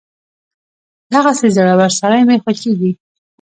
[1.13, 2.91] دغسې زړور سړی مې خوښېږي.